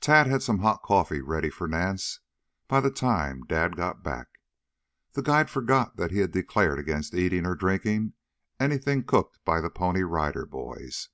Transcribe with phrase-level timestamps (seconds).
[0.00, 2.18] Tad had some hot coffee ready for Nance
[2.66, 4.40] by the time Dad got back.
[5.12, 8.14] The guide forgot that he had declared against eating or drinking
[8.58, 11.08] anything cooked by the Pony Rider Boys.